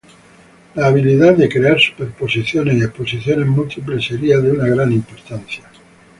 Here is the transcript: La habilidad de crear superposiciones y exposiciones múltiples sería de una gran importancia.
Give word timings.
La 0.73 0.87
habilidad 0.87 1.35
de 1.35 1.47
crear 1.47 1.79
superposiciones 1.79 2.75
y 2.75 2.81
exposiciones 2.81 3.45
múltiples 3.45 4.03
sería 4.03 4.39
de 4.39 4.49
una 4.51 4.65
gran 4.67 4.91
importancia. 4.91 5.63